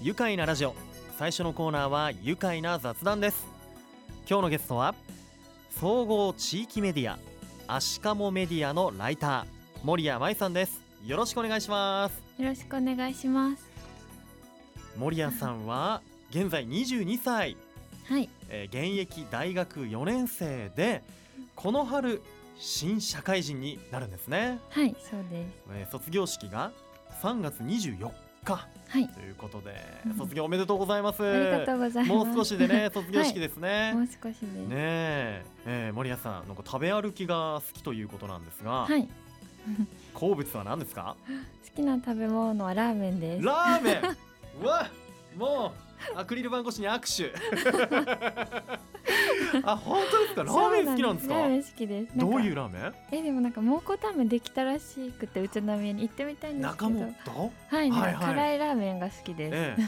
[0.00, 0.74] 愉快なラジオ。
[1.18, 3.46] 最初のコーナーは愉快な雑談です。
[4.28, 4.94] 今日のゲストは
[5.80, 7.18] 総合地域メディア
[7.66, 9.44] アシカモメディアのライター
[9.82, 10.80] 森谷舞さんです。
[11.04, 12.40] よろしくお願いします。
[12.40, 13.68] よろしくお願いします。
[14.96, 17.56] 森谷さんは現在22歳、
[18.08, 18.28] はい。
[18.50, 21.02] えー現役大学4年生で
[21.56, 22.22] この春
[22.56, 25.50] 新社会人になるんですね、はいそうです。
[25.74, 26.70] えー卒業式が
[27.20, 28.10] 3月24
[28.44, 28.52] 日
[28.88, 29.08] はい。
[29.08, 29.74] ということで
[30.06, 30.14] うん。
[30.16, 31.22] 卒業おめでとうございます。
[31.22, 32.26] ありがとうございます。
[32.26, 34.32] もう少しでね卒業式ですね、もう少しで。
[34.32, 35.44] す、ねえ。
[35.66, 39.06] えー森谷さんなんか食べ歩きが好きということなんですが、はい。
[40.14, 41.16] 好物は何ですか？
[41.28, 43.44] 好きな食べ物はラーメンです。
[43.44, 44.16] ラーメン。
[44.62, 44.88] うわ
[45.36, 47.34] もうアクリル板越しに握手。
[49.64, 50.44] あ本当ですか？
[50.44, 51.34] ラーメン好きなんですか？
[51.34, 52.18] ラーメン好きです。
[52.18, 52.94] どかういうラーメン？
[53.12, 57.14] えでもなんか蒙古タンメンできたらしくて宇都宮に行ってみたいんですけ中ど本
[57.68, 58.24] はい、はいはい。
[58.26, 59.82] 辛いラーメンが好きです、ええ。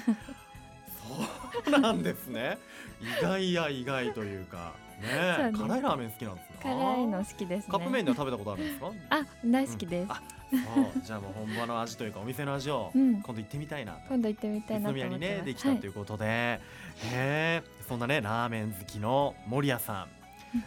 [1.70, 2.58] そうなんですね。
[3.00, 5.08] 意外や意外というかね。
[5.56, 6.56] 辛いラーメン好きなんですね。
[6.62, 7.70] 辛いの好きですね。
[7.70, 8.92] カップ麺では食べたことあるんですか？
[9.10, 10.10] あ大好きです、
[10.52, 13.22] うじゃあもう本場の味というかお店の味を うん。
[13.22, 14.00] 今度行ってみたいなと。
[14.08, 15.18] 今度行ってみたい宇都なと思ってます。
[15.20, 16.60] 宮にねできたということで、へ
[17.04, 20.06] えそんなねラーメン好きの守谷さん。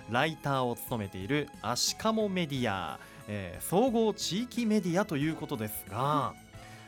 [0.09, 6.34] ライターを務めているアシカモメディア、えー総合地域メディアということですが、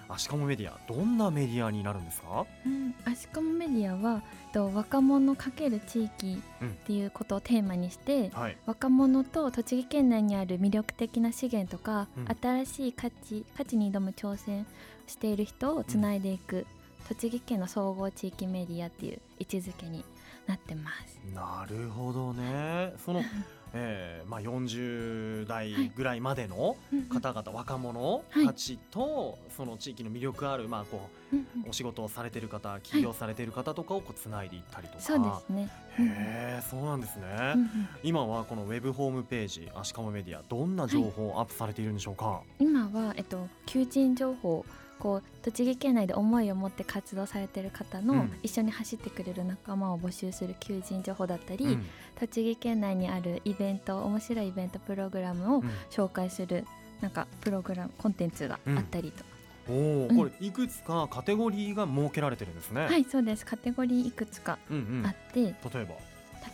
[0.07, 2.45] アシカモメディアどんなメディアになるんですか？
[2.65, 4.21] うん、アシカモメディアは
[4.53, 8.57] と若者×地域っていうことをテーマにして、はい。
[8.65, 12.27] 若者と栃木県内にある魅力的な資源とか、うん。
[12.41, 14.65] 新しい価値価値に挑む挑戦
[15.07, 16.65] している人をつないでいく、
[17.07, 20.05] 栃木県の総合地域メディアっていう位置づけに
[20.47, 21.19] なってます。
[21.33, 22.93] なるほどね。
[23.03, 23.23] その、
[23.77, 26.77] えーまあ、40代ぐらいまでの
[27.09, 31.61] 方々、若者たちと、その地域の魅力ある、まあ、こうんうん。
[31.63, 35.69] うお仕事をされてる方起業されてる方とかをこうつないでいったりとか、そうですね。
[35.97, 37.69] へえそうなんですね、うんうん。
[38.03, 44.65] 今はこのウェブホームページアシカモメディアどんな情報をアップされているんでしょうか、今は、えっと、求人情報
[44.99, 48.31] こう栃木県内で思いを持って活動されてる方の、うん。
[48.43, 51.85] 一緒に走ってくれる仲間を募集する求人情報だったり、うん
[52.19, 55.69] 栃木県内にあるイベント面白いイベントプログラムをうん。
[55.89, 56.65] 紹介する
[57.01, 59.23] なんかプログラムコンテンツがあったりと。
[59.23, 59.29] か、
[59.69, 60.17] おお、うん。
[60.17, 62.85] これいくつかカテゴリーが設けられてるんですね。
[62.85, 63.45] はいそうです。
[63.45, 65.05] カテゴリーいくつかうんうん。
[65.05, 65.55] あって、例え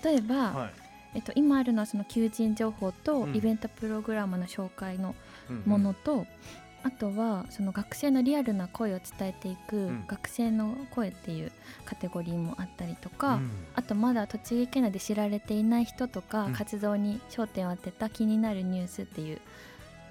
[0.03, 0.73] 例えば、ば、はい。
[1.15, 3.35] えっと、今あるのはその求人情報とうん。
[3.35, 5.15] イベントプログラムの紹介の
[5.49, 5.63] うんうん。
[5.65, 6.25] ものと、
[6.83, 11.51] あとはその学生のリアルな声を伝えていく、ん学生の声っていう
[11.85, 19.39] カテゴリーもあったりとか、うんあとまだ栃木県内で知られていない人とか、うん活動に焦点を当てた気になるニュースっていう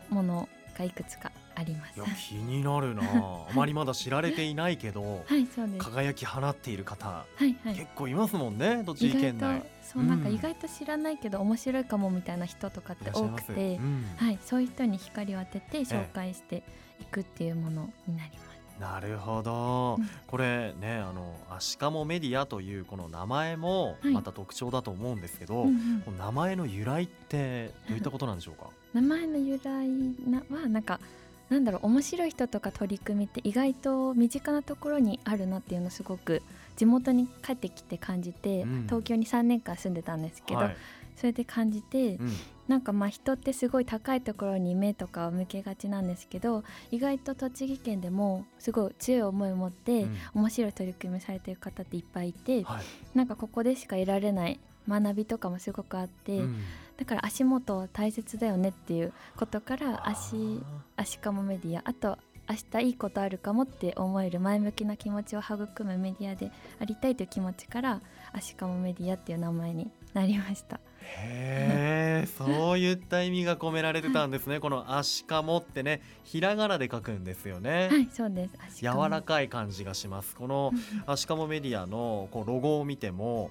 [0.08, 0.48] もの
[0.78, 1.96] がいくつかあります。
[1.96, 3.46] いや気になるなあ。
[3.50, 5.46] あまりまだ知られていないけど、はい。
[5.78, 7.74] 輝き放っている方、はいはい。
[7.74, 8.82] 結構いますもんね。
[8.84, 9.66] 栃木県内と。
[9.92, 10.34] そうなんかうん。
[10.34, 14.04] 意外と知らないけど面白いかもみたいな人とかって多くて、うん。
[14.16, 16.62] はいそういう人に光を当てて紹介して
[17.00, 18.80] いくっていうものになります。
[18.80, 20.08] なるほど、うん。
[20.26, 24.12] これねあのアシカモメディアというこの名前もはい。
[24.12, 26.02] また特徴だと思うんですけど、うんうん。
[26.04, 28.70] この名前の由来ってどういったことなんでしょうか？
[28.94, 29.88] 名前の由来
[30.28, 31.00] なはなんか
[31.48, 36.42] なんだろう面白い人とか取り組みって意外と身近なところにあるなっていうのをすごく
[36.76, 38.82] 地元に帰ってきて感じて、うん。
[38.84, 40.76] 東京に3年間住んでたんですけど、はい。
[41.16, 42.32] それで感じて、うん。
[42.68, 50.16] なんかまあ人ってすごい高いところに目とかを向けがちなんですけど意外と栃木県でもすごい強い思いを持って、うん。
[50.34, 52.84] 面白い取り組みされてる方っていっぱいいて、はい。
[53.14, 56.60] なんかここでしか得られない学びとかもすごくあって、うん。
[57.00, 60.62] だから足元は大切だよねっていうことからあ足ー
[60.96, 62.18] 足かもメディアあと
[62.50, 66.50] 明日いいことあるかもって思える前向きな気持ちを育むメディアで
[66.80, 68.00] ありたいという気持ちから
[68.32, 70.80] 足かもメディアっていう名前になりました。
[71.02, 78.80] へえ そういった意味が込められてたんですね、このアシカモってねひらがなで書くんですよね、はいそうです。
[78.80, 80.34] 柔らかい感じがします。
[80.34, 80.72] この
[81.06, 83.50] アシカモメディアのこうロゴを見ても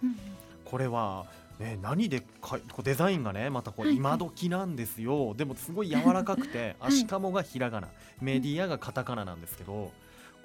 [0.66, 1.26] これは
[1.60, 7.90] ね、何でかいこうデザインがねまたこうはいはい今時なんですよ、でもすごい柔らかくて、 はいアシカモがひらがな
[8.22, 9.92] メディアがカタカナなんですけど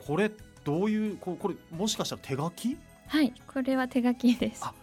[0.05, 0.31] これ
[0.64, 2.76] どういうこうこれもしかしたら手書き？
[3.06, 4.64] はいこれは手書きです。
[4.64, 4.75] あ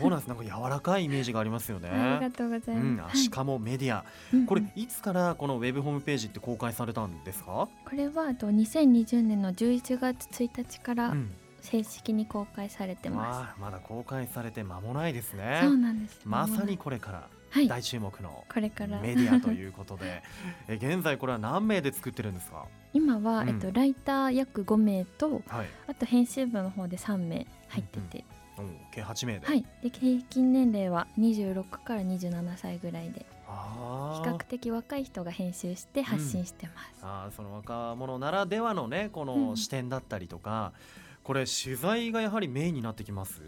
[0.00, 1.88] そうなんですなんか柔らかいイメージがありますよね。
[1.88, 3.12] ありがとうございうん、ます。
[3.14, 4.04] アシカモメディア、は
[4.34, 7.68] いこれうんうんいつからこのウェブホームページって公開されたんですか？
[7.84, 11.30] これはあと2020年の11月1日からうん、
[11.62, 15.32] 正式に公開されてままあまだ公開されて間もないですす。
[15.36, 15.60] ね。
[15.62, 16.20] そうなんです。
[16.24, 17.68] まさにこれからはい。
[17.68, 18.98] 大注目のこれから。
[19.00, 20.22] メディアということで、
[20.68, 22.66] え現在これは何名で作ってるんですか？
[22.92, 23.48] 今は、うん。
[23.48, 25.66] えっと、ライター約5名とはい。
[25.88, 28.24] あと編集部の方で3名入ってて、
[28.58, 36.88] お計8名で、はい、で平均年齢は26から27歳ぐらいで比較的若い人が編集して発信してます。
[37.02, 39.26] あーその若者ならではのねこうん。
[39.50, 40.72] の視点だったりとか、
[41.24, 43.40] これ取材がやはりメインになってきます？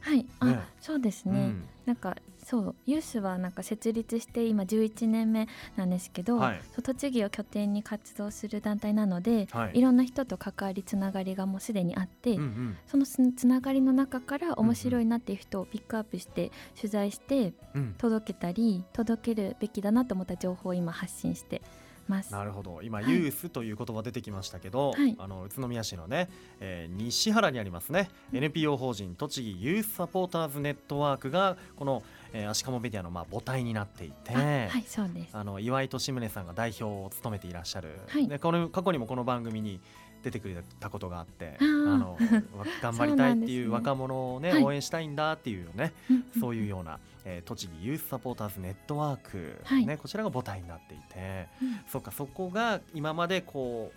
[0.00, 0.60] はい、あ、ね。
[0.80, 1.38] そうですね。
[1.38, 1.64] うん。
[1.84, 5.46] なんかそうユースはなんか設立して今11年目
[5.76, 6.60] なんですけど、はい。
[6.82, 9.78] 栃木を拠点に活動する団体なので、はい。
[9.78, 12.76] いろんな人と関わりつながりがもうすでにあって、うんうん。
[12.86, 17.94] そのつつながりの中から面白いなっていう人をピックアップして取材してうん。
[17.98, 21.60] 届けたり届けるべきだなと思った情報を今発信して
[22.10, 22.32] ます。
[22.32, 22.80] なるほど。
[22.82, 23.10] 今、はい。
[23.10, 25.16] ユースという言葉出てきましたけど、はい。
[25.18, 26.28] あの宇都宮市のね、
[26.60, 32.02] えー西原にありますね、NPO 法人栃木ユースサポーターズネットワークがこの、
[32.32, 35.36] えー、足利メディアのまあ母体になっていて、あはいそうです。
[35.36, 38.28] あの岩井俊宗さんが代表を務めていらっしゃる、はい。
[38.28, 39.80] でこの過去にもこの番組に
[40.22, 41.96] 出てくれたことがあってあー。
[41.98, 42.12] の
[42.56, 44.64] わ 頑張りたいっていう若者をねはい。
[44.64, 46.24] 応援したいんだっていうね、うん。
[46.40, 49.86] そういうような、えー栃木ユースサポーターズネットワーク、はい。
[49.86, 51.80] ね、こちらが母体になっていて、うん。
[51.88, 53.92] そっかそこが今までこ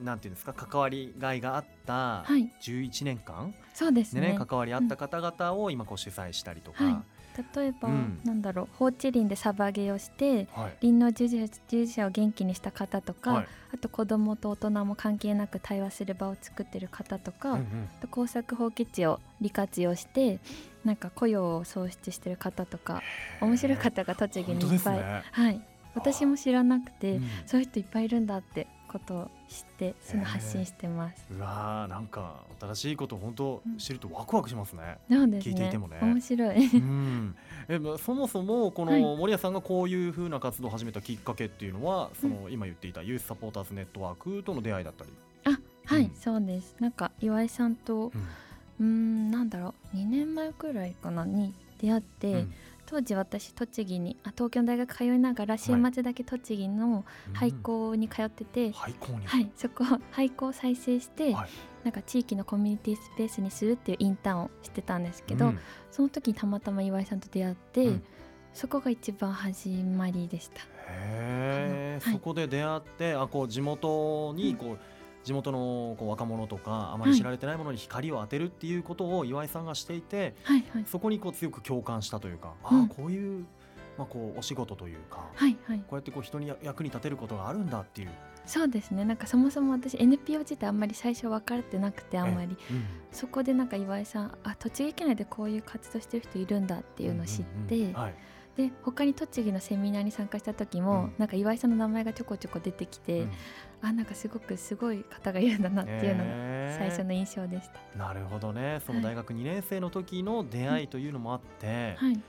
[0.00, 2.50] うなんていうんですか関わりがいがあったはい。
[2.60, 4.20] 11年間そうですね。
[4.20, 6.96] でね関わりあった方々を今こう主催したりとか、はい
[7.54, 8.20] 例えば、うん。
[8.24, 10.76] なんだろう放置林でサバゲーをしてはい。
[10.80, 13.46] 林の従事者を元気にした方とか、はい。
[13.74, 17.88] あと子どもと大人も関係なく対話する場を作ってる方とか、うんうん。
[17.98, 20.40] あと耕作放棄地を利活用して
[20.84, 23.02] なんか雇用を創出してる方とか
[23.40, 25.22] 面白い方が栃木にいっぱい、ね。
[25.32, 25.60] はい。
[25.94, 27.22] 私も知らなくて、うん。
[27.46, 28.66] そういう人いっぱいいるんだって
[28.98, 31.24] ことを知ってその発信してます。
[31.30, 34.98] うわーなんか新しいこと本当知るとワクワクしますね。
[35.10, 35.52] そうですね。
[35.52, 35.98] 聞いていてもね。
[36.00, 36.66] 面白い。
[36.66, 37.36] うん、
[37.68, 39.02] えまそもそもこはい。
[39.02, 45.10] の森谷さんがこういう風な活動を始めたきっかけっていうのは、その今言っていたユースサポーターズネットワークとの出会いだったり、
[45.44, 46.14] あはい、うん。
[46.16, 46.74] そうです。
[46.80, 48.26] なんか岩井さんとうん。
[48.80, 49.96] うーんなんだろう。
[49.96, 52.52] 2年前くらいかなに出会って、うん
[52.86, 61.50] 当時私栃木にあ東京の大学通いながら週末だけ栃木の廃校に通ってて、廃校に、はい、そこ廃校を再生して、はい。
[61.84, 65.58] なんか地域のコミュニティスペースにするっていうインターンをしてたんですけど、うん。
[65.90, 68.02] その時にたまたま岩井さんと出会って、うん。
[68.54, 70.62] そこが一番始まりでした。
[70.88, 72.04] へー。
[72.04, 72.14] はい。
[72.14, 74.78] そこで出会ってあこう地元にこう、
[75.26, 80.84] 地元のこう若者とかあまり知られてないものに光を当てるっていうことを岩井さんがしていて、はいはい。
[80.86, 82.82] そこにこう強く共感したというか、うん。
[82.82, 83.44] ああこういう、
[83.98, 85.78] まあ、こうお仕事というか、はいはい。
[85.78, 88.10] こうやってこう人にや役に立てることがあるんだっていう。
[88.46, 89.04] そうですね。
[89.04, 92.56] なんかそもそも私 NPO 自体あんまり最初分かってなくてあんまり。
[92.60, 92.84] ええうん。
[93.10, 97.94] そこでなんか岩井さんあ栃木県内でこういう活動してる人いるんだっていうのを知って、うんうんうん。
[97.94, 98.14] はい
[98.56, 101.14] で他に栃木のセミナーに参加した時も、うん。
[101.18, 103.30] なんか岩井さんの名前がちょこちょこ出てきて、うん。
[103.82, 107.98] あなんかすごくすごい方がいるんだなっていうのが最初の印象でした。
[107.98, 108.80] なるほどね。
[108.86, 112.20] その大学2年生の時の出会いというのもあって、はい、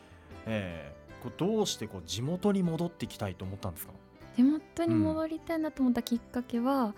[0.45, 3.93] えーこうどうしてこう地元に戻ってきたいと思ったんですか？
[4.35, 6.93] 地元に戻りたいなと思ったきっかけは、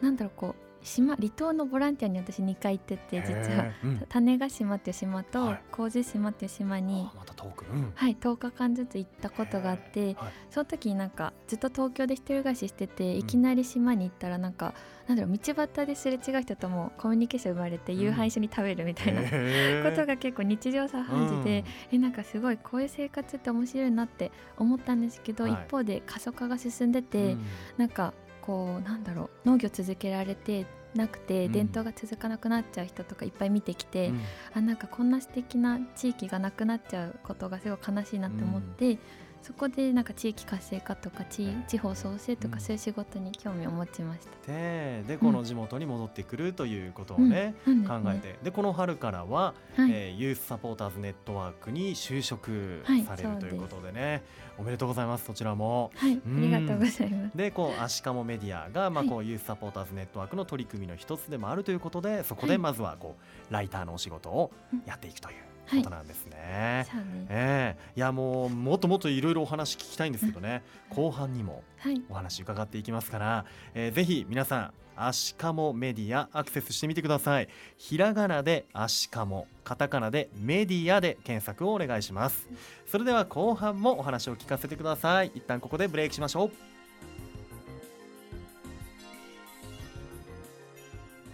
[0.00, 3.72] なんだろうこう島離島のボランティアに私2回行ってて実は。
[3.84, 4.06] うん。
[4.08, 5.60] 種子島っていう島とはい。
[5.72, 7.92] 神津島っていう島に、あまた遠く、うん。
[7.94, 10.32] はい、10日間ずつ行ったことがあってはい。
[10.50, 13.18] その時になんかずっと東京で一人暮らししててん。
[13.18, 14.74] いきなり島に行ったらなんか、
[15.06, 17.98] なんだろう道端ですれ違う人ともコミュニケーション生まれてん。
[17.98, 25.52] 夕飯一緒に食べるみたいなことが結構日常茶飯事で、えなんかすごいこういう生活って面白いなって思ったんですけど、はい。
[25.52, 27.44] 一方で過疎化が進んでて、うん。
[27.76, 28.14] なんか
[28.48, 30.64] こうなんだろう農業続けられて
[30.94, 31.52] なくて、うん。
[31.52, 34.20] 伝統が続かなくなっちゃう人とかいっぱい見てきて、うん。
[34.54, 38.98] あなんかこんな素敵な地域がなくなっちゃうことがすごい悲しいなって思って、
[39.42, 42.54] そこでなんか地域活性化とか地地方創生とうん。
[42.54, 44.52] かそういう仕事に興味を持ちました。
[44.52, 47.84] ででこの地元に戻ってくるということをね、うん。
[47.84, 48.38] 考えて。
[48.42, 54.22] でこの春からは、はい、えーユースサポーターズネットワークに就職はいされるということでね、
[54.58, 55.90] おめでとうございますそちらも。
[55.96, 56.18] はい、ん。
[56.18, 57.36] ありがとうございます。
[57.36, 59.08] でこうアシカモメディアが、まあ、はい。
[59.08, 62.58] こうユースサポーターズネットワークの取り組みの一つでもあるということでそこではい。
[62.58, 63.16] まずはこ
[63.50, 64.50] うライターのお仕事を
[64.86, 65.36] やっていくという。
[65.36, 66.86] はいことなんですね。
[66.90, 67.26] そうです。
[67.30, 67.92] ええ。
[67.96, 70.62] いやもうもっともっといろいろお話聞きたいんですけどね。
[70.90, 73.44] 後半にもはい、お話伺っていきますから、
[73.74, 77.48] えーぜひ皆さんアシカモメディアアクセスしてみてください。
[77.76, 82.48] ひらがなでアシカモカタカナでメディアで検索をお願いします。
[82.86, 85.30] それでは後半もお話を聞かせてください。
[85.34, 86.50] 一旦ここでブレイクしましょう。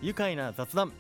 [0.03, 0.93] 愉快な雑談。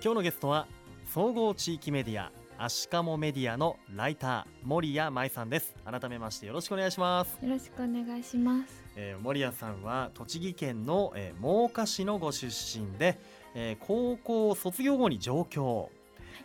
[0.00, 0.68] 今日のゲストは
[1.12, 5.76] 総合地域メディアアシカモメディアのライター森谷舞さんです。
[5.84, 8.82] 改めましてよろしくお願いします、よろしくお願いします。
[8.96, 13.20] えー、森谷さんは栃木県の、えー、真岡市のご出身で、
[13.54, 15.88] えー、高校卒業後に上京、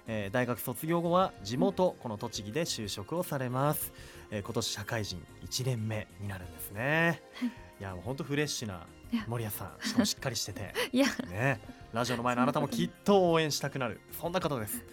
[0.06, 3.92] えー、大学卒業後は地元この栃木で就職をされます、
[4.30, 7.50] えー、今年社会人1年目になるんですね、はい。
[7.50, 7.52] い
[7.84, 8.86] やもう本当フレッシュな
[9.28, 9.88] 森谷さん。
[9.88, 10.74] しかもしっかりしてて。
[10.94, 11.08] いや。
[11.30, 11.60] ね。
[11.92, 14.00] ラジオの前のあなたもきっと応援したくなる。
[14.20, 14.84] そんな方です、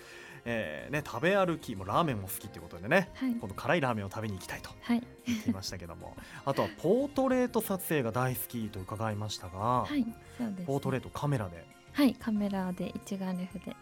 [0.44, 3.32] えーね、食べ歩きもうラーメンも好きっていうことでねはい。
[3.34, 5.02] 今度辛いラーメンを食べに行きたいとはい。
[5.26, 6.16] 言っていましたけども。
[6.44, 10.04] あとはポートレート撮影が大好きと伺いましたが、はい
[10.38, 11.64] そうですポートレートカメラで。
[11.92, 13.66] はいカメラで一眼レフで。
[13.66, 13.76] ね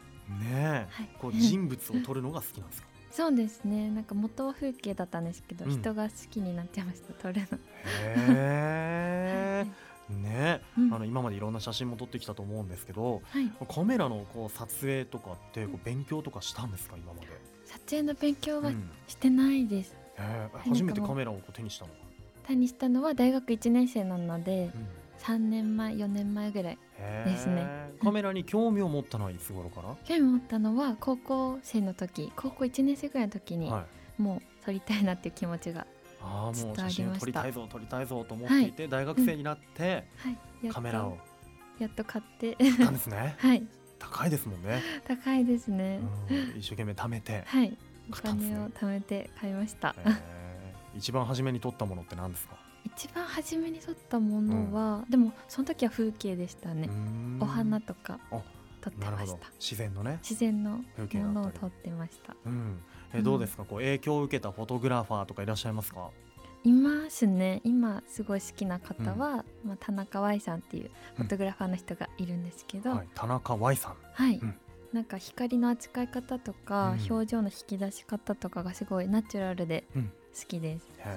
[0.50, 1.09] え、はい。
[1.19, 2.88] こう人物を撮るのが好きなんですか？
[3.11, 3.88] そうですね。
[3.91, 5.71] なんか元は風景だったんですけど、うん。
[5.71, 7.57] 人が好きになっちゃいました撮るの。
[7.59, 7.59] へ
[9.65, 9.67] え
[10.11, 10.61] ね。
[10.79, 10.95] え、うん。
[10.95, 13.50] あの今までいろんな写真も撮ってきたと思うんですけどはい。
[13.69, 16.97] カメラのこう撮影とかってこう勉強とかしたんですか？
[16.97, 17.29] 今まで、
[17.65, 18.91] 撮影の勉強はうん。
[19.07, 21.99] してないです、へえはい初めてカメラをこう手にしたのは、
[22.47, 24.88] 手にしたのは大学1年生なのでうん。
[25.19, 26.79] 3年前4年前ぐらい
[27.25, 27.67] ですね。
[28.00, 33.87] カメラに興味を持ったのはいつ頃か興味持ったのは高校生の時高校1年生ぐらいの時にな、は
[34.19, 35.88] い、もう撮りたいなっていう気持ちが
[36.21, 40.39] ああもう写真を撮りたたいぞ撮りたいぞと思っていて、大学生になってはい。
[40.63, 41.19] やっとカメラを。
[41.79, 42.57] やっと買って。
[42.57, 43.37] 買ったんですね。
[43.41, 43.67] はい。
[43.99, 47.77] 高いですもんね、高いですね、うん、一生懸命貯めて、はい。
[48.11, 56.89] お金を貯めて買いました、へえ一番初めに撮ったものって何ですか、一番初めに撮ったものは、でもその時は風景でしたね。
[56.89, 57.39] うー、ん。
[57.41, 58.41] お花とかあ
[58.81, 59.51] 撮ってました。
[59.59, 62.37] 自然のね、自然の風景だものを撮ってました。
[62.47, 62.81] うん、
[63.12, 63.25] えうん。
[63.25, 63.65] どうですか？
[63.65, 66.11] こう影響を受けたフォトグラファーとかいらっしゃいますか？
[66.65, 67.61] いますね。
[67.65, 73.95] 今すごい好きな方は、まあ、田中 Y さんっていうフォトグラファーの人がいるんですけど、はい、田中 Y さん。
[74.12, 74.55] はい、うん。
[74.93, 77.12] なんか光の扱い方とか、うん。
[77.12, 80.12] 表情の引き出し方とかがすごいナチュラルでうん。
[80.38, 81.17] 好きです、その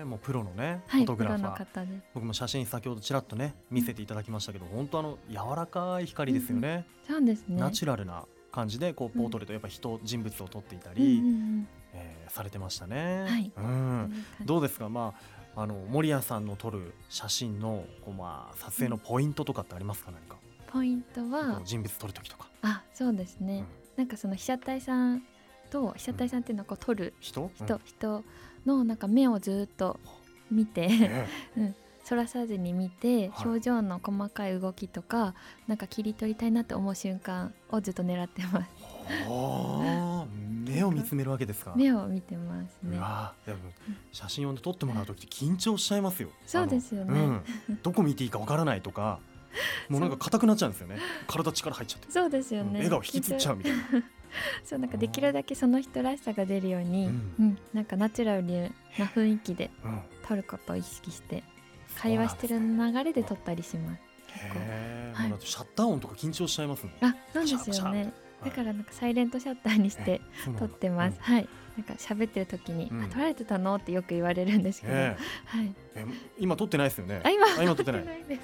[0.00, 0.06] 人。
[0.06, 1.50] もうプロのね、はいフォトグラファー。
[1.50, 7.60] の方で僕も写真先ほどちらっとね見せていただきましたけど、本当あの柔らかい光ですよね、そうですね。
[7.60, 8.24] ナチュラルな
[8.58, 11.68] 感じでこうポートレート、やっぱ人人物を撮っていたうんり、うんうん。
[11.94, 13.24] えーされてましたね。
[13.26, 13.50] はい。
[13.56, 15.14] うん、どうですか、ま
[15.56, 20.10] あ、あの森谷さんの撮る写真のこう、まあ、撮影のポイントとかってありますか？
[20.10, 20.36] 何か。
[20.70, 23.64] ポイントこはう人物撮る時とか、あそうですね、
[23.96, 25.22] なんかその被写体さん
[25.70, 28.24] と被写体さんっていうのはこう撮る人人、人
[28.66, 29.98] のなんか目をずっと
[30.50, 30.86] 見て、
[31.56, 31.64] うん。
[31.64, 31.74] え
[32.08, 35.34] そらさずに見て、はい表情の細かい動きとか
[35.66, 38.68] なんか切り取りたいなって思う瞬間をずっと狙ってます
[40.66, 41.72] 目を見つめるわけですか。
[41.76, 42.98] 目を見てますね
[44.12, 46.30] 写真を撮ってもらう時って緊張しちゃいますよ。
[46.46, 47.20] そうですよね
[47.68, 49.20] うん、どこ見ていいかわからないとか、
[49.88, 50.98] もうなんか硬くなっちゃうんですよね。
[51.26, 52.10] 体力入っちゃって。
[52.10, 53.82] そうですよね、うん笑顔引きつっちゃうみたいな。
[54.64, 61.42] そうなんかできるだけその人らしさが出るように、ううんんなんかナチュラルな雰囲気でうん、撮ることを意識して
[62.00, 64.00] 会話してる流れで撮ったりします。
[64.38, 65.34] へえ、はい。
[65.40, 66.94] シャッター音とか緊張しちゃいますもん。
[67.04, 68.02] あそうですよね。
[68.02, 68.12] はい
[68.44, 70.20] だからなんかサイレントシャッターにして
[70.60, 71.22] 撮ってます、うん。
[71.22, 71.48] はい。
[71.76, 73.02] なんか喋ってる時に、うん。
[73.02, 73.74] あ撮られてたの？
[73.74, 75.74] ってよく言われるんですけど、えはい。
[75.96, 77.20] ええ今撮ってないですよね。
[77.24, 78.04] あ今今撮ってない。
[78.28, 78.40] です。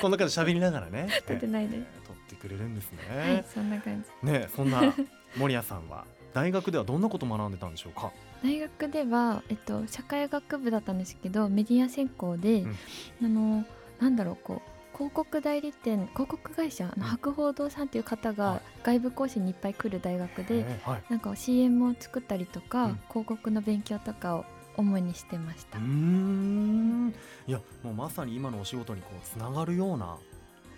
[0.00, 1.08] この中で喋りながらね。
[1.26, 1.80] 撮ってないです。
[1.82, 3.44] ええ撮ってくれるんですはいね。
[3.52, 4.26] そんな感じ。
[4.26, 4.94] ねそんな
[5.36, 8.12] 森谷さんは大学ではどんなことを学んでたんでしょうか？
[8.42, 12.76] 大学では、えっと、社会学部だったんですけどメディア専攻で、うん。
[13.24, 13.64] あの
[14.00, 17.08] なんだろうこう広告代理店広告会社のん。
[17.08, 18.36] 博報堂さんという方はい。
[18.36, 21.02] が外部講師にいっぱい来る大学で、ええはい。
[21.08, 23.00] なんか CM を作ったりとか、うん。
[23.08, 24.44] 広告の勉強とかを
[24.76, 25.78] 主にしてました。
[25.78, 25.84] うー。
[25.84, 27.14] ん。
[27.46, 30.16] いやもうまさに今のお仕事にこうつながるような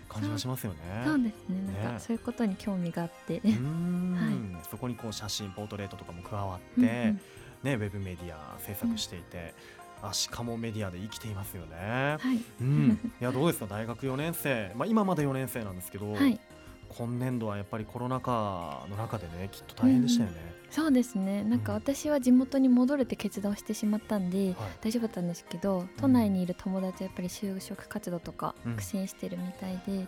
[0.09, 0.79] 感じがしますよね。
[1.05, 1.63] そうですね。
[1.67, 1.81] なんね。
[1.95, 7.21] かそういうことに興味があって、うーん、 そこにこう写真ポートレートとかも加わって、うんうん
[7.63, 9.55] ね、ウェブメディア制作していて、
[10.03, 12.17] あしかもメディアで生きていますよね。
[12.19, 13.67] はい、うん、いやどうですか？
[13.67, 16.41] 大学4年生、まあ、今まで4年生なんですけど、はい、
[16.89, 20.59] 今年度はやっぱりコロナ禍の中でねきっと大変でしたよね。
[20.71, 21.43] そうですね。
[21.43, 21.79] なんかうん。
[21.81, 24.57] 私は地元に戻るって決断をしてしまったんで、はい。
[24.81, 28.77] 大丈夫だったんですけど都内にいる友達はやっぱり就職活動とかうん。
[28.77, 30.07] 苦戦してるみたいで、う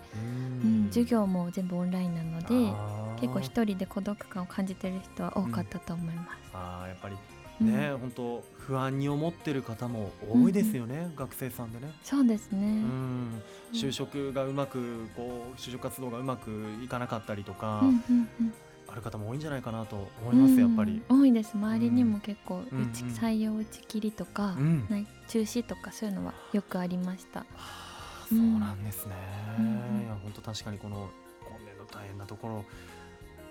[0.64, 0.86] うん。
[0.88, 2.72] 授業も全部オンラインなので
[3.20, 6.50] 結構一人で孤独感を感じてる人は多かったと思います。
[6.54, 11.92] あーやっぱりうんね、本当不安に思ってる方も多いですよね、学生さんでね。
[12.02, 13.42] そうですね、うん、
[13.72, 16.50] 就職がうまくこう就職活動がうまく
[16.82, 18.54] いかなかったりとか、うんうんうん。
[18.88, 21.02] ある方も多いんじゃないかなと思います、やっぱり。
[21.08, 21.20] うん。
[21.22, 21.52] 多いです。
[21.54, 23.08] 周りにも結構ううんちうん。
[23.10, 24.86] 採用打ち切りとか、うん。
[24.90, 27.40] ない中止とかそういうのはよくありました。
[27.40, 29.14] はあそうなんですね。
[29.58, 30.04] うんうん。
[30.04, 31.10] いや本当確かにこの
[31.48, 32.64] 今年度大変なところ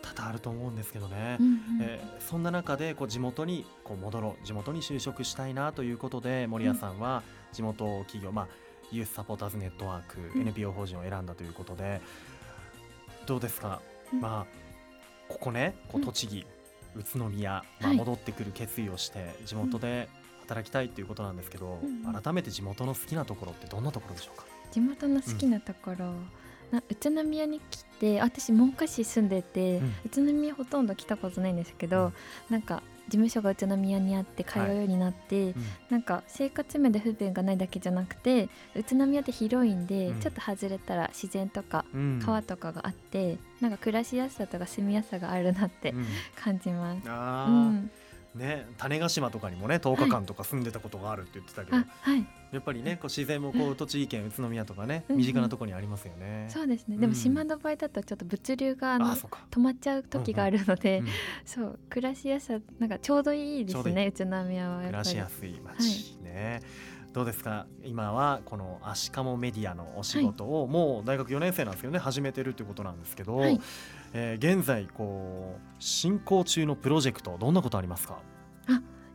[0.03, 1.61] 々あると思うんですけどね、うんうん。
[1.81, 8.47] えーそんな中でこう地元にこう戻ろう地元に就職したいなということで守屋さんは地元企業、まあ、
[8.91, 10.41] ユースサポーターズネットワーク、うん。
[10.43, 12.01] NPO 法人を選んだということで
[13.25, 13.81] どうですか、
[14.13, 14.21] うん。
[14.21, 14.61] まあ
[15.27, 16.05] ここねこううん。
[16.05, 16.45] 栃木、
[16.95, 17.97] 宇都宮、まあ、はい。
[17.97, 20.07] 戻ってくる決意をして地元で
[20.41, 22.21] 働きたいということなんですけど、うんうん。
[22.21, 26.13] 改めて地元の好きなところってどんなところでしょうか、地元の好きなところ、
[26.71, 29.85] な宇都宮に来て私真岡市住んでて、うん。
[30.05, 32.11] 宇都宮ほとんど来たことないんですけど、
[32.49, 35.65] なんか事務所が宇都宮にあって通うようになって、うん。
[35.89, 40.19] なんか生活面で不便がないだけじゃなくて宇都宮って広いんで、うん。
[40.21, 42.21] ちょっと外れたら自然とかうん。
[42.23, 46.05] 川とかがあって、なんか暮らしやすさとか住みやすさがあるなってうん。
[46.41, 47.07] 感じます。
[47.07, 47.91] うん、
[48.33, 52.25] ね、種子島とかにもね10日間とか住んでたことがあるって言ってたけど、あはい。
[52.51, 55.15] やっぱりねこう自然もこう栃木県宇都宮とかねうん。
[55.15, 55.21] うん。
[55.21, 56.47] 身近なところにありますよね。
[56.49, 57.01] そうですね、うん。
[57.01, 61.07] でも島の場合だとちょっと物流があのうか、止まっちゃう時があるので、うん
[61.45, 64.97] そう暮らしやすさなんかちょうどいいですね宇都宮はやっぱり。
[64.97, 66.61] 暮らしやすい街、ね。
[67.13, 67.65] どうですか？
[67.83, 73.59] 今はこのアシカモメディアのお仕事をもう大学4年生なんですけどね始めてるということなんですけど、はい
[74.13, 78.19] えー現在こう進行中のプロジェクトどんなことありますか？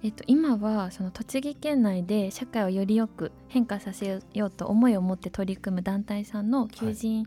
[0.03, 7.27] えっと、今はその栃木県内で社会をよりよく変化させようと思いを持って取り組む団体さんの求人、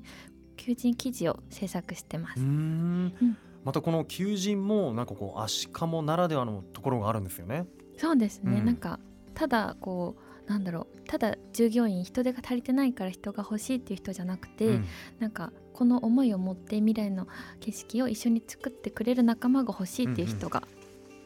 [0.55, 2.39] 求人記事を制作してます。
[2.39, 3.13] うーん。
[3.21, 3.37] うん。
[3.65, 7.65] またこの求人もなんかこうアシカモならではのところがあるんですよね。
[7.97, 8.65] そうですね、うん。
[8.65, 8.99] なんか
[9.33, 10.15] ただこ
[10.47, 10.99] うなんだろう。
[11.07, 14.85] ただ従業員人手が足りてないから人が欲しいっていう人じゃなくて、うん。
[15.19, 17.25] なんかこの思いを持って未来の
[17.61, 20.61] 景色を一緒に作ってくれる仲間が欲しいっていう人が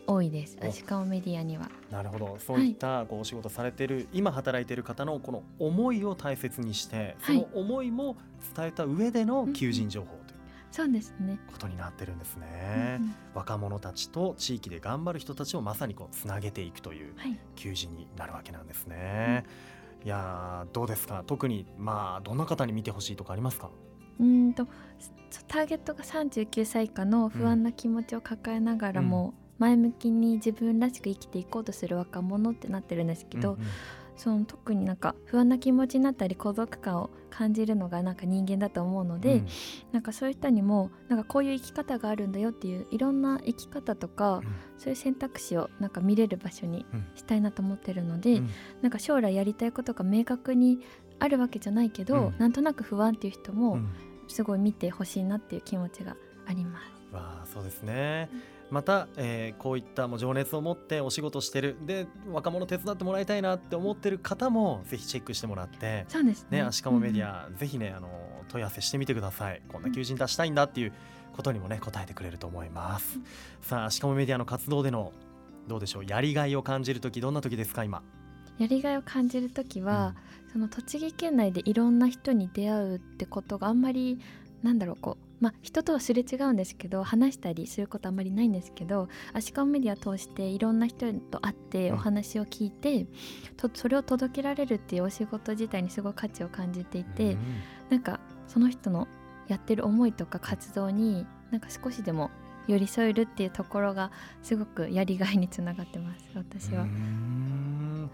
[0.06, 1.72] 多いです、おアシカオメディアには。
[1.90, 2.38] なるほど。
[2.38, 7.42] そういったこうお仕事されてる、今働いてる方のこの思いを大切にしてそはい。
[7.42, 8.16] の思いも
[8.56, 12.98] 伝えた上での求人情報というそうですね、ことになってるんですね。
[13.00, 13.16] うんうん。
[13.34, 17.40] 若者たちと地域で頑張る人たちをまさにこうつなげていくというはい。
[17.56, 19.46] 求人になるわけなんですね。
[20.06, 21.24] いやーどうですか？
[21.26, 23.72] 特にまあどんな方に見てほしいとかありますか？
[24.20, 24.68] うーんと
[25.32, 33.68] すターゲットが39歳以下の不安な気持ちを抱えながらも、前向きに自分らしく生きていこうとする若者ってなってるんですけど、うんうん
[34.16, 39.48] その特になんか不安な気持ちになったり孤独感を感じるのがなんか人間だと思うので、うん。
[39.92, 44.42] なんかそういう人にもなんかこういう生き方があるんだよっていういろんな生き方とか、
[44.78, 47.06] そういう選択肢をなんか見れる場所にうん。
[47.16, 48.50] したいなと思ってるので、うん。
[48.84, 50.80] なんか将来やりたいことが明確に
[51.24, 52.36] あるわけじゃないけど、うん。
[52.38, 53.90] なんとなく不安っていう人うもん。
[54.28, 57.16] すごい見てほしいなっていう気持ちがあります。
[57.16, 58.30] わあそうですね。
[58.70, 61.78] また、えーこういったもう情熱を持ってお仕事してる。
[61.86, 66.58] で若者手伝ってもらいたいなって思ってる方もぜひチェックしてもらって、そうですね。
[66.58, 68.10] ね、アシカモメディア、ぜひねあの
[68.50, 69.62] 問い合わせしてみてください。
[69.72, 70.94] こんな求人出したいんだっていう
[71.34, 73.26] ことにもね答えてくれると思います、うん。
[73.62, 75.14] さあアシカモメディアの活動での
[75.68, 78.02] どうでしょうやりがいを感じる時どんな時ですか今？
[78.60, 80.16] やりがいを感じる時は、
[80.54, 84.20] その栃木県内でいろんな人に出会うってことがあんまり
[84.62, 91.96] なんだろうこうまあ人とはすれ違うんですけど話したりすることあんまりないんですけどアシカオメディア通していろんな人と会ってうん。
[91.96, 93.08] お話を聞いて、
[93.58, 97.40] とそれを届けられるっていうお仕事自体にすごい価値を感じていて、うん。
[97.90, 99.08] なんかその人の
[99.48, 102.30] やってる思いとか活動になんか少しでも
[102.68, 104.12] 寄り添えるっていうところが
[104.44, 106.84] すごくやりがいにつながってます私は。
[106.84, 108.10] うん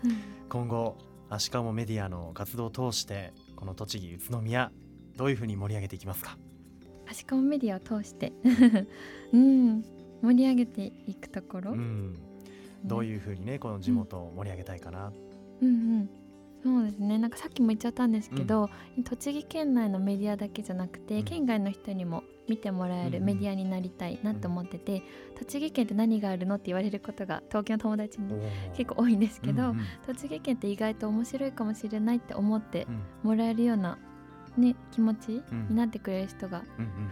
[0.50, 0.98] 今後
[1.30, 4.72] アシカモメディアの活動を通してこの栃木宇都宮
[5.16, 6.38] どういうふうに盛り上げていきますか？
[7.08, 8.34] アシカオメディアを通して？
[9.32, 9.84] うん。
[10.22, 12.20] 盛り上げていくところ、うん、
[12.84, 15.14] どういうふうにねこの地元を盛り上げたいかな、
[15.62, 15.68] うん。
[15.68, 16.10] うん
[16.62, 17.18] そうですね。
[17.18, 18.70] なんかさっきも言っちゃったんですけど、
[19.06, 21.24] 栃木県内のメディアだけじゃなくて、うん。
[21.24, 25.04] 県外の人にも見てもらえるメディアになりたいなと思ってて、
[25.38, 28.34] 栃木県って何があるのって言われることが東京の友達に
[28.76, 32.88] 結構多いんですけど、栃木県って意外と面白いかもしれないって思って
[33.24, 33.30] うん。
[33.30, 33.98] もらえるような、
[34.58, 36.64] ね、気持ちうんになってくれる人が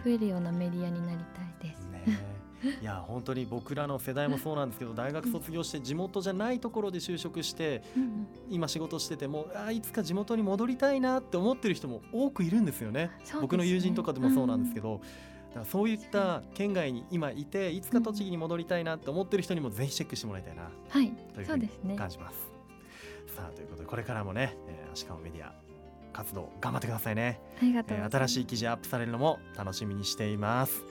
[0.04, 1.88] 増えるようなメディアになりたいです。
[1.88, 2.37] ねえ
[2.80, 7.82] いや本当に僕らの世代もそうなんですけど大学卒業して地元じゃないところで就職して
[8.50, 12.98] 今仕事しててもあいつか地元に戻りたいなって思ってる人も多くいるんですよね。
[12.98, 13.10] ね。
[13.40, 15.00] 僕の友人とかでもそうなんですけど、
[15.50, 21.12] だからそういった県外に今いていつか栃木に戻りたいなって思ってる人にもぜひチェックしてもらいたいなはい。
[21.34, 21.96] というふうにそうですね。
[21.96, 22.36] 感じます。
[23.36, 25.52] さあということでこれからもね、えー、足利メディア
[26.12, 27.40] 活動頑張ってくださいね。
[27.62, 28.32] ありがとうえーございます。
[28.34, 30.82] 新しい記事アップされるのも楽しみにしています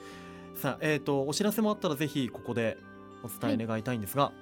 [0.58, 2.78] さあえっ、とお知らせもあったらぜひここで
[3.22, 4.32] お伝え願いたいんですが、はい。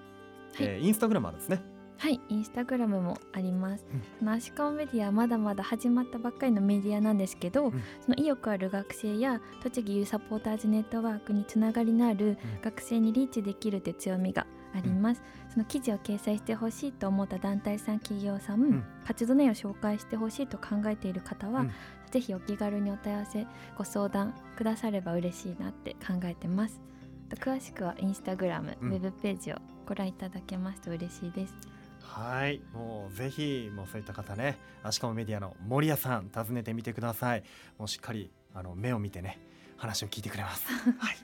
[0.61, 1.62] えーインスタグラムあるんですね。
[1.98, 3.87] はいインスタグラムもあります、
[4.26, 7.72] アシカモメディアはまだまだ始まったばっかりのメディアなんですけど、ん。
[8.00, 12.37] その意欲ある学生や栃木ユーサポーターズネットワークにつながりのあるうん。
[12.62, 18.85] 学生にリーチできるという強みがあります、その記事を掲載してほしいと思った団体さん企業さん、ん。
[19.07, 21.70] 活動内容を紹介してほしいと考えている方は、うん
[22.16, 26.81] ぜひお気軽にお問い合わせご相談くだされば嬉しいなって考えてます。
[27.29, 28.92] 詳しくはインスタグラム、うん。
[28.92, 31.52] ウェブページをご覧いただけますと嬉しいです。
[32.00, 37.44] はいもうぜひもうそういった方ねアシカモメディアの森谷さん訪ねてみてください。
[37.76, 39.38] もうしっかりあの目を見てね
[39.76, 40.64] 話を聞いてくれます。
[40.96, 41.16] はい。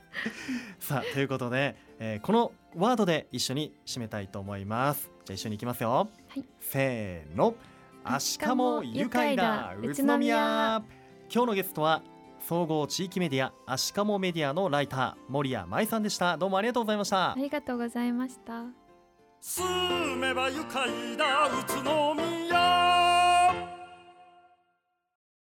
[0.79, 5.11] さあということで、えーこのワードで一緒に締めたいと思います。
[5.25, 6.45] じゃあ一緒に行きますよ、はい。
[6.61, 7.55] せーの
[8.05, 10.83] アシカモ愉快だ宇都宮。
[11.33, 12.03] 今日のゲストは
[12.41, 16.37] 総合地域メディアアシカモメディアのライター森谷舞さんでした。
[16.37, 17.33] どうもありがとうございました。
[17.33, 18.65] ありがとうございました。
[19.41, 22.82] 住めば愉快だ宇都宮